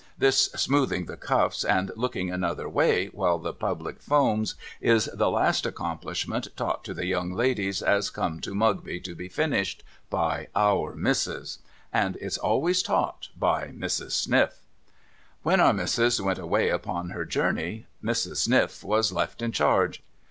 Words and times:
This 0.17 0.45
smoothing 0.55 1.05
the 1.05 1.15
cuffs 1.15 1.63
and 1.63 1.91
looking 1.95 2.31
another 2.31 2.67
way 2.67 3.05
while 3.13 3.37
the 3.37 3.53
public 3.53 4.01
foams 4.01 4.55
is 4.79 5.07
the 5.13 5.29
last 5.29 5.63
accomplishment 5.63 6.47
taught 6.55 6.83
to 6.85 6.95
the 6.95 7.05
young 7.05 7.31
ladies 7.33 7.83
as 7.83 8.09
come 8.09 8.39
to 8.39 8.55
Mugby 8.55 8.99
to 9.01 9.13
be 9.13 9.29
finished 9.29 9.83
by 10.09 10.47
Our 10.55 10.95
Missis; 10.95 11.59
and 11.93 12.17
it's 12.19 12.39
always 12.39 12.81
taught 12.81 13.29
by 13.37 13.67
Mrs. 13.67 14.13
Sniff. 14.13 14.63
When 15.43 15.59
Our 15.59 15.71
Missis 15.71 16.19
went 16.19 16.39
away 16.39 16.69
upon 16.69 17.11
her 17.11 17.23
journey, 17.23 17.85
Mrs. 18.03 18.37
Sniff 18.37 18.83
was 18.83 19.11
left 19.11 19.39
in 19.43 19.51
charge. 19.51 20.01